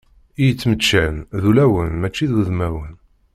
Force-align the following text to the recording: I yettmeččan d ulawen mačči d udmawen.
I 0.39 0.41
yettmeččan 0.47 1.15
d 1.41 1.43
ulawen 1.49 1.91
mačči 1.99 2.25
d 2.31 2.33
udmawen. 2.39 2.93